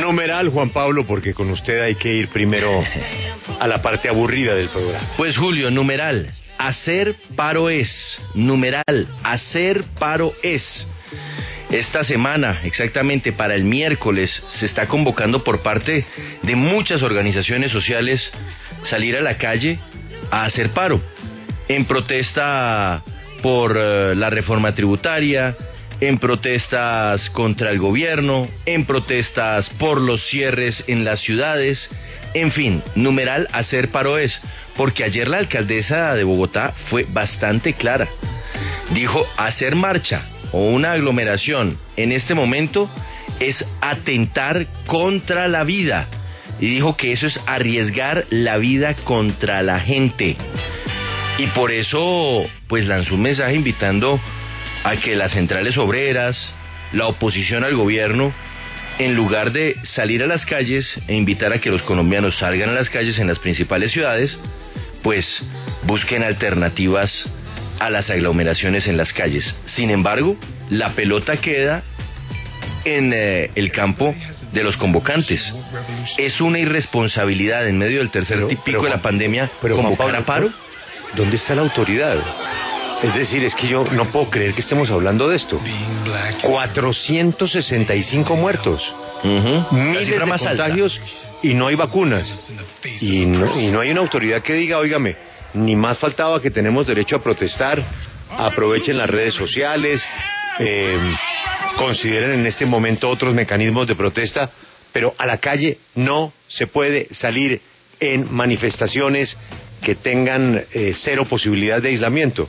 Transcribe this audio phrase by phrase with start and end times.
[0.00, 2.84] Numeral, Juan Pablo, porque con usted hay que ir primero
[3.58, 5.08] a la parte aburrida del programa.
[5.16, 8.20] Pues Julio, numeral, hacer paro es.
[8.34, 10.86] Numeral, hacer paro es.
[11.70, 16.04] Esta semana, exactamente para el miércoles, se está convocando por parte
[16.42, 18.32] de muchas organizaciones sociales
[18.84, 19.78] salir a la calle
[20.30, 21.00] a hacer paro,
[21.68, 23.04] en protesta
[23.42, 25.56] por eh, la reforma tributaria,
[26.00, 31.90] en protestas contra el gobierno, en protestas por los cierres en las ciudades,
[32.34, 34.40] en fin, numeral hacer paro es,
[34.76, 38.08] porque ayer la alcaldesa de Bogotá fue bastante clara.
[38.94, 42.90] Dijo, hacer marcha o una aglomeración en este momento
[43.40, 46.08] es atentar contra la vida.
[46.60, 50.36] Y dijo que eso es arriesgar la vida contra la gente.
[51.38, 54.20] Y por eso, pues lanzó un mensaje invitando
[54.84, 56.52] a que las centrales obreras,
[56.92, 58.32] la oposición al gobierno,
[58.98, 62.72] en lugar de salir a las calles e invitar a que los colombianos salgan a
[62.72, 64.36] las calles en las principales ciudades,
[65.02, 65.42] pues
[65.84, 67.26] busquen alternativas
[67.78, 69.54] a las aglomeraciones en las calles.
[69.64, 70.36] Sin embargo,
[70.68, 71.82] la pelota queda
[72.84, 74.14] en eh, el campo
[74.52, 75.52] de los convocantes.
[76.18, 80.06] Es una irresponsabilidad en medio del tercer Pero- pico pero, de la pandemia pero, convocar
[80.06, 80.50] Pablo, a paro.
[81.16, 82.18] ¿Dónde está la autoridad?
[83.02, 85.58] Es decir, es que yo no puedo creer que estemos hablando de esto.
[86.42, 88.82] 465 muertos,
[89.24, 89.66] Ujú.
[89.76, 90.64] La miles de más alta.
[90.64, 91.00] contagios
[91.42, 92.50] y no hay vacunas.
[93.00, 95.16] Y no, y no hay una autoridad que diga, óigame,
[95.54, 97.82] ni más faltaba que tenemos derecho a protestar,
[98.36, 100.02] aprovechen las redes sociales,
[100.58, 100.98] eh,
[101.76, 104.50] consideren en este momento otros mecanismos de protesta,
[104.92, 107.60] pero a la calle no se puede salir
[108.00, 109.36] en manifestaciones
[109.82, 112.46] que tengan eh, cero posibilidad de aislamiento.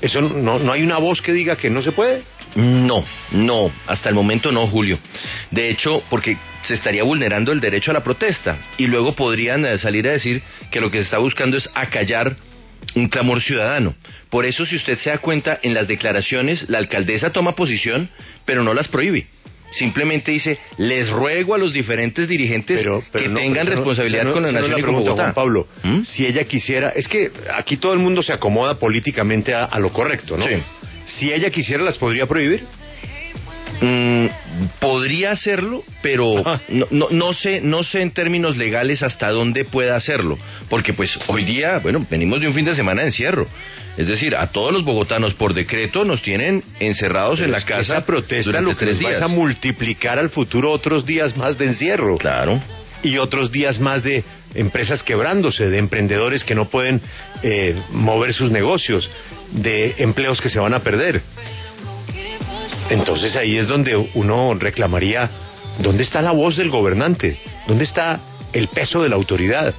[0.00, 2.22] Eso no, no hay una voz que diga que no se puede.
[2.56, 4.98] No, no, hasta el momento no, Julio.
[5.50, 9.78] De hecho, porque se estaría vulnerando el derecho a la protesta y luego podrían eh,
[9.78, 12.36] salir a decir que lo que se está buscando es acallar
[12.94, 13.94] un clamor ciudadano.
[14.30, 18.10] Por eso, si usted se da cuenta, en las declaraciones la alcaldesa toma posición,
[18.44, 19.26] pero no las prohíbe.
[19.70, 24.24] Simplemente dice, les ruego a los diferentes dirigentes Pero, pero que no, tengan no- responsabilidad
[24.24, 25.22] no- con la nación y con Bogotá.
[25.22, 26.02] Juan Pablo, ¿Mm?
[26.02, 29.92] si ella quisiera, es que aquí todo el mundo se acomoda políticamente a, a lo
[29.92, 30.46] correcto, ¿no?
[30.46, 30.54] Sí.
[31.06, 32.64] Si ella quisiera, las podría prohibir.
[33.82, 34.26] Mm,
[34.80, 36.34] podría hacerlo, pero
[36.68, 40.36] no, no, no sé, no sé en términos legales hasta dónde pueda hacerlo,
[40.68, 43.46] porque pues hoy día, bueno, venimos de un fin de semana de encierro.
[44.00, 48.06] Es decir, a todos los bogotanos por decreto nos tienen encerrados en la casa Esa
[48.06, 49.20] protesta lo que tres días.
[49.20, 52.16] a multiplicar al futuro otros días más de encierro.
[52.16, 52.58] Claro.
[53.02, 54.24] y otros días más de
[54.54, 57.02] empresas quebrándose, de emprendedores que no pueden
[57.42, 59.10] eh, mover sus negocios,
[59.52, 61.20] de empleos que se van a perder.
[62.88, 65.30] Entonces ahí es donde uno reclamaría,
[65.78, 67.38] ¿dónde está la voz del gobernante?
[67.68, 68.18] ¿Dónde está
[68.54, 69.74] el peso de la autoridad?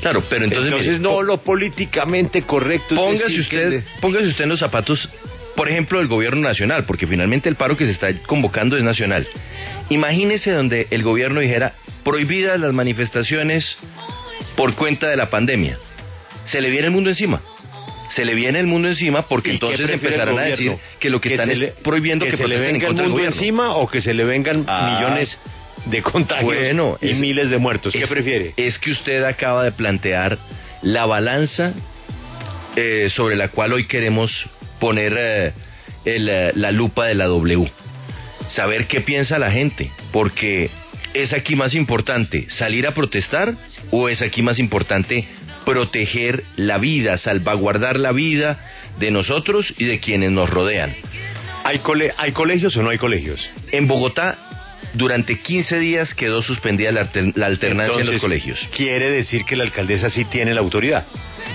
[0.00, 2.94] Claro, pero entonces, Entonces, mire, no lo políticamente correcto.
[2.94, 5.08] póngase decir que usted, póngase usted en los zapatos,
[5.56, 9.26] por ejemplo, del gobierno nacional, porque finalmente el paro que se está convocando es nacional.
[9.88, 11.74] Imagínese donde el gobierno dijera
[12.04, 13.76] prohibidas las manifestaciones
[14.56, 15.78] por cuenta de la pandemia.
[16.44, 17.40] Se le viene el mundo encima.
[18.10, 21.20] Se le viene el mundo encima porque ¿Y qué entonces empezarán a decir que lo
[21.20, 23.34] que, están se es le- prohibiendo que, se le venga el mundo gobierno.
[23.34, 24.98] encima o que se le vengan Ah.
[25.00, 25.36] millones
[25.86, 27.92] de contagios Bueno, y es- miles de muertos.
[27.92, 28.52] ¿Qué es- prefiere?
[28.56, 30.38] Es que usted acaba de plantear
[30.82, 31.72] la balanza
[32.76, 34.48] eh, sobre la cual hoy queremos
[34.78, 35.52] poner eh,
[36.04, 37.70] el, eh, la lupa de la W.
[38.48, 40.70] Saber qué piensa la gente, porque
[41.14, 43.54] ¿es aquí más importante salir a protestar
[43.90, 45.26] o es aquí más importante
[45.64, 48.58] proteger la vida, salvaguardar la vida
[48.98, 50.94] de nosotros y de quienes nos rodean?
[51.64, 53.48] ¿Hay, cole- ¿Hay colegios o no hay colegios?
[53.72, 54.45] En Bogotá,
[54.96, 58.58] durante 15 días quedó suspendida la, alter- la alternancia en los colegios.
[58.76, 61.06] Quiere decir que la alcaldesa sí tiene la autoridad.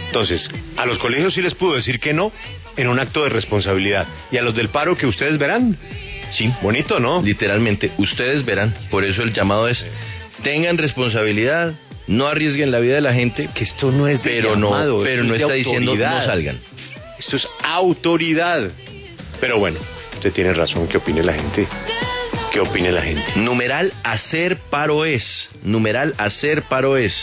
[0.08, 2.32] Entonces, a los colegios sí les pudo decir que no
[2.78, 4.08] en un acto de responsabilidad.
[4.32, 5.78] Y a los del paro que ustedes verán.
[6.32, 7.22] Sí, Bonito, ¿no?
[7.22, 8.74] literalmente, ustedes verán.
[8.90, 9.84] Por eso el llamado es,
[10.44, 11.74] tengan responsabilidad,
[12.08, 15.04] no arriesguen la vida de la gente, Que esto no es de pero llamado, no,
[15.04, 16.26] pero no está diciendo no autoridad.
[16.26, 16.60] salgan.
[17.20, 18.72] Esto es autoridad.
[19.42, 19.80] Pero bueno,
[20.14, 20.88] usted tiene razón.
[20.88, 21.68] ¿Qué opine la gente?
[22.52, 23.24] ¿Qué opine la gente?
[23.38, 25.50] Numeral hacer paro es.
[25.64, 27.14] Numeral hacer paro es.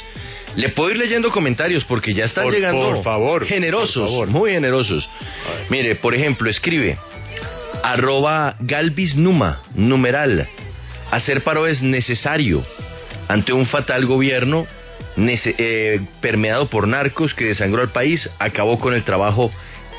[0.56, 4.28] Le puedo ir leyendo comentarios porque ya están Por- llegando por favor, generosos, por favor.
[4.28, 5.08] muy generosos.
[5.68, 6.98] Mire, por ejemplo, escribe
[7.82, 10.48] arroba Galvis Numa, numeral.
[11.10, 12.64] Hacer paro es necesario
[13.28, 14.66] ante un fatal gobierno
[15.16, 19.50] nece- eh, permeado por narcos que desangró al país, acabó con el trabajo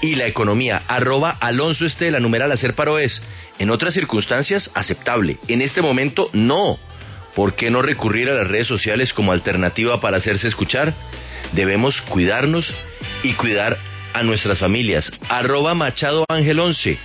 [0.01, 0.81] y la economía.
[0.87, 3.21] Arroba Alonso Estela, numeral hacer paro es.
[3.59, 5.37] En otras circunstancias, aceptable.
[5.47, 6.79] En este momento, no.
[7.35, 10.93] ¿Por qué no recurrir a las redes sociales como alternativa para hacerse escuchar?
[11.51, 12.73] Debemos cuidarnos
[13.21, 13.77] y cuidar
[14.13, 15.11] a nuestras familias.
[15.27, 16.97] Arroba Machado Ángel 11.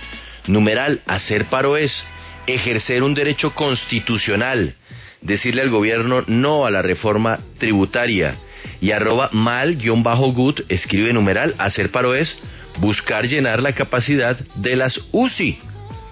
[0.47, 2.03] Numeral, hacer paro es
[2.47, 4.75] ejercer un derecho constitucional.
[5.21, 8.35] Decirle al gobierno no a la reforma tributaria.
[8.81, 12.37] Y arroba mal-good, escribe numeral, hacer paro es
[12.79, 15.59] buscar llenar la capacidad de las UCI.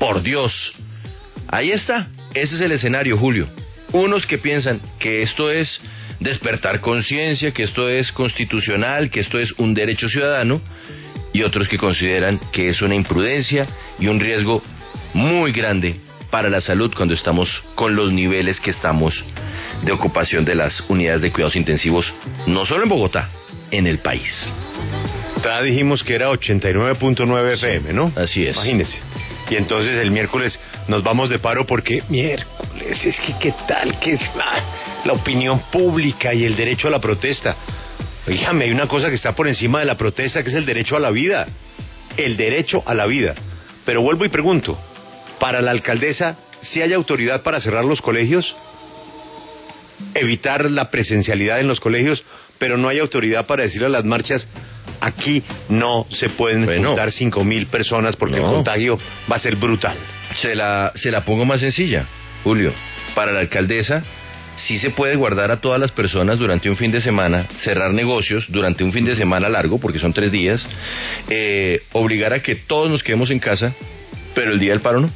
[0.03, 0.73] Por Dios.
[1.47, 2.09] Ahí está.
[2.33, 3.47] Ese es el escenario, Julio.
[3.93, 5.79] Unos que piensan que esto es
[6.19, 10.59] despertar conciencia, que esto es constitucional, que esto es un derecho ciudadano,
[11.31, 13.65] y otros que consideran que es una imprudencia
[13.97, 14.61] y un riesgo
[15.13, 19.23] muy grande para la salud cuando estamos con los niveles que estamos
[19.83, 22.13] de ocupación de las unidades de cuidados intensivos,
[22.45, 23.29] no solo en Bogotá,
[23.71, 24.51] en el país.
[25.41, 28.11] Ya dijimos que era 89.9 FM, ¿no?
[28.17, 28.57] Así es.
[28.57, 28.99] Imagínese.
[29.49, 34.13] Y entonces el miércoles nos vamos de paro porque miércoles, es que qué tal que
[34.13, 37.55] es la, opinión pública y el derecho a la protesta.
[38.27, 40.95] Oígame, hay una cosa que está por encima de la protesta que es el derecho
[40.95, 41.45] a la vida.
[42.15, 43.35] El derecho a la vida.
[43.85, 44.77] Pero vuelvo y pregunto,
[45.39, 48.55] para la alcaldesa, si hay autoridad para cerrar los colegios,
[50.13, 52.23] evitar la presencialidad en los colegios,
[52.57, 54.47] pero no hay autoridad para decirle a las marchas,
[55.03, 58.97] aquí no se pueden juntar cinco mil personas porque el contagio
[59.31, 59.97] va a ser brutal.
[60.41, 62.05] Se la, se la pongo más sencilla,
[62.43, 62.73] Julio.
[63.13, 64.01] Para la alcaldesa,
[64.55, 68.45] sí se puede guardar a todas las personas durante un fin de semana, cerrar negocios
[68.49, 70.65] durante un fin de semana largo, porque son tres días,
[71.29, 73.73] eh, obligar a que todos nos quedemos en casa,
[74.33, 75.11] pero el día del paro no.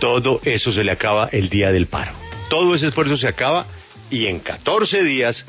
[0.00, 2.12] Todo eso se le acaba el día del paro.
[2.48, 3.66] Todo ese esfuerzo se acaba
[4.10, 5.44] y en 14 días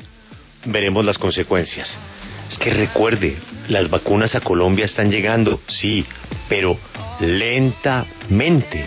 [0.64, 1.98] veremos las consecuencias.
[2.48, 3.36] Es que recuerde,
[3.68, 6.04] las vacunas a Colombia están llegando, sí,
[6.48, 6.76] pero
[7.20, 8.84] lentamente.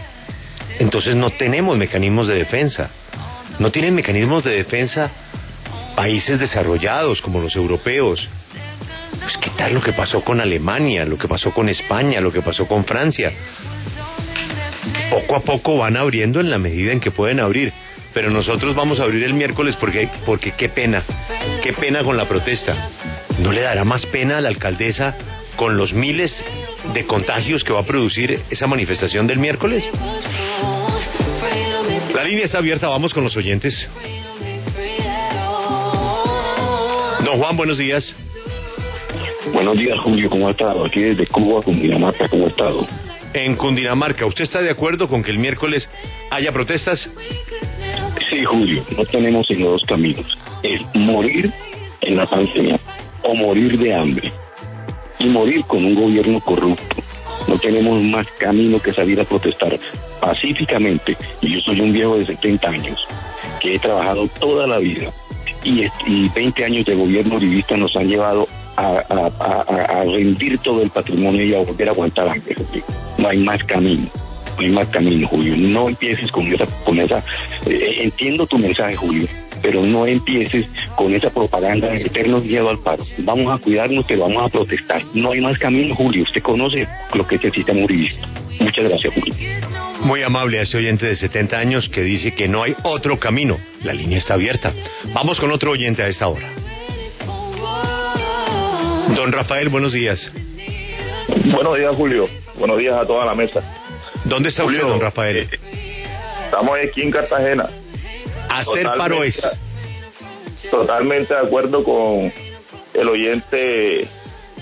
[0.80, 2.90] Entonces no tenemos mecanismos de defensa.
[3.60, 5.10] No tienen mecanismos de defensa
[5.96, 8.28] países desarrollados como los europeos.
[9.20, 12.44] Pues qué tal lo que pasó con Alemania, lo que pasó con España, lo que
[12.44, 13.34] pasó con Francia.
[15.10, 17.74] Poco a poco van abriendo en la medida en que pueden abrir
[18.18, 21.04] pero nosotros vamos a abrir el miércoles porque, porque qué pena,
[21.62, 22.90] qué pena con la protesta.
[23.40, 25.16] ¿No le dará más pena a la alcaldesa
[25.56, 26.44] con los miles
[26.94, 29.88] de contagios que va a producir esa manifestación del miércoles?
[32.16, 33.88] La línea está abierta, vamos con los oyentes.
[37.24, 38.16] Don Juan, buenos días.
[39.54, 40.86] Buenos días, Julio, ¿cómo ha estado?
[40.86, 42.88] Aquí desde Cuba, Cundinamarca, ¿cómo ha estado?
[43.34, 45.88] En Cundinamarca, ¿usted está de acuerdo con que el miércoles
[46.32, 47.10] haya protestas?
[48.30, 50.26] Sí, Julio, no tenemos sino dos caminos.
[50.64, 51.54] Es morir
[52.02, 52.80] en la pandemia
[53.28, 54.32] o morir de hambre.
[55.20, 56.96] Y morir con un gobierno corrupto.
[57.48, 59.78] No tenemos más camino que salir a protestar
[60.22, 61.18] pacíficamente.
[61.42, 63.00] Y yo soy un viejo de 70 años,
[63.60, 65.12] que he trabajado toda la vida.
[65.64, 69.04] Y, y 20 años de gobierno rivista nos han llevado a,
[69.40, 72.56] a, rendir todo el patrimonio y a volver a aguantar hambre.
[73.18, 74.10] No hay más camino
[74.58, 75.56] no hay más camino, Julio.
[75.56, 77.24] No empieces con esa, con esa,
[77.66, 79.28] eh, entiendo tu mensaje, Julio,
[79.68, 80.66] pero no empieces
[80.96, 83.04] con esa propaganda de meternos miedo al paro.
[83.18, 85.04] Vamos a cuidarnos, pero vamos a protestar.
[85.14, 86.24] No hay más camino, Julio.
[86.24, 88.16] Usted conoce lo que es el sistema jurídico.
[88.62, 89.34] Muchas gracias, Julio.
[90.00, 93.58] Muy amable a este oyente de 70 años que dice que no hay otro camino.
[93.84, 94.74] La línea está abierta.
[95.14, 96.50] Vamos con otro oyente a esta hora.
[99.18, 100.32] Don Rafael, buenos días.
[101.44, 102.30] Buenos días, Julio.
[102.58, 103.62] Buenos días a toda la mesa.
[104.24, 105.40] ¿Dónde está usted, don Rafael?
[105.40, 105.50] Eh,
[106.46, 107.70] estamos aquí en Cartagena.
[108.60, 109.40] Hacer paro es.
[110.72, 112.32] Totalmente de acuerdo con
[112.94, 114.08] el oyente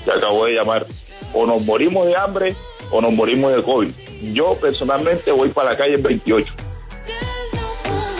[0.04, 0.86] que acabo de llamar.
[1.34, 2.56] O nos morimos de hambre
[2.92, 3.90] o nos morimos de COVID.
[4.34, 6.54] Yo personalmente voy para la calle 28.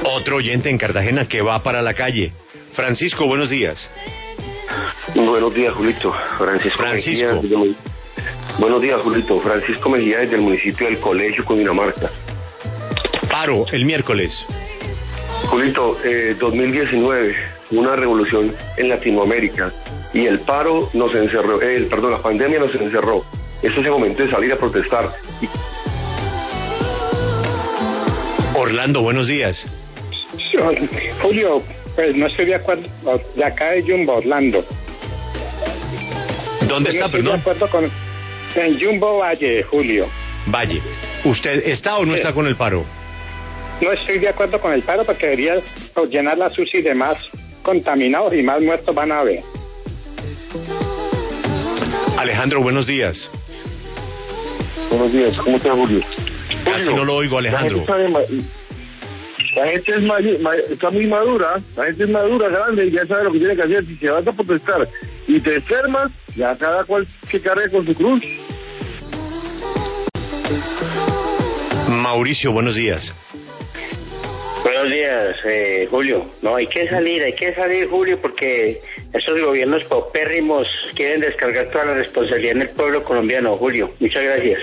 [0.04, 2.32] Otro oyente en Cartagena que va para la calle.
[2.74, 3.90] Francisco, buenos días.
[5.16, 6.14] buenos días, Julito.
[6.38, 6.78] Francisco.
[6.78, 7.42] Francisco.
[8.60, 9.40] Buenos días, Julito.
[9.42, 12.10] Francisco Mejía desde el municipio del Colegio Cundinamarca.
[13.30, 14.32] Paro el miércoles.
[15.56, 15.98] Julito,
[16.38, 17.36] 2019, eh,
[17.72, 19.72] una revolución en Latinoamérica
[20.14, 23.24] y el paro nos encerró, el, perdón, la pandemia nos encerró.
[23.62, 25.16] Ese es el momento de salir a protestar.
[28.54, 29.66] Orlando, buenos días.
[31.22, 31.64] Julio,
[31.96, 32.90] pues no estoy de acuerdo.
[33.38, 34.62] De acá de Jumbo, Orlando.
[36.68, 37.36] ¿Dónde está, perdón?
[37.36, 37.90] De acuerdo con,
[38.56, 40.08] en Jumbo Valle, Julio.
[40.48, 40.82] Valle.
[41.24, 43.05] ¿Usted está o no está con el paro?
[43.82, 45.56] No estoy de acuerdo con el paro porque debería
[46.10, 47.18] llenar la SUSI de más
[47.62, 49.42] contaminados y más muertos van a haber.
[52.18, 53.30] Alejandro, buenos días.
[54.90, 56.02] Buenos días, ¿cómo está Julio?
[56.64, 57.86] Casi no lo oigo, Alejandro.
[59.56, 63.32] La gente, es está muy madura, la gente es madura, grande y ya sabe lo
[63.32, 63.86] que tiene que hacer.
[63.86, 64.90] Si se va a protestar
[65.28, 68.22] y te enfermas, ya cada cual se cargue con su cruz.
[71.88, 73.14] Mauricio, buenos días.
[74.66, 76.26] Buenos días, eh, Julio.
[76.42, 78.82] No, hay que salir, hay que salir, Julio, porque
[79.14, 83.92] estos gobiernos paupérrimos quieren descargar toda la responsabilidad en el pueblo colombiano, Julio.
[84.00, 84.62] Muchas gracias.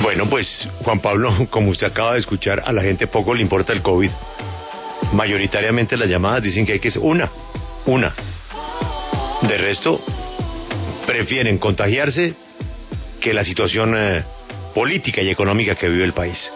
[0.00, 3.74] Bueno, pues Juan Pablo, como usted acaba de escuchar, a la gente poco le importa
[3.74, 4.10] el COVID.
[5.12, 7.30] Mayoritariamente las llamadas dicen que hay que ser una,
[7.84, 8.14] una.
[9.42, 10.00] De resto,
[11.06, 12.32] prefieren contagiarse
[13.20, 14.24] que la situación eh,
[14.74, 16.50] política y económica que vive el país.